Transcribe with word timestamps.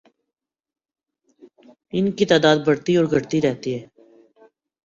ان 1.93 2.05
کی 2.11 2.25
تعداد 2.25 2.57
بڑھتی 2.65 2.91
اور 2.97 3.05
گھٹتی 3.11 3.41
رہتی 3.41 3.69
ہے 3.75 3.83